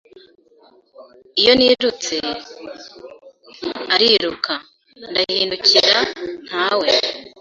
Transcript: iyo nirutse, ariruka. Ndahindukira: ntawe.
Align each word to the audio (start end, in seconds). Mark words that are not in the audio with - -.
iyo 1.39 1.53
nirutse, 1.59 2.15
ariruka. 3.93 4.53
Ndahindukira: 5.09 5.97
ntawe. 6.47 6.89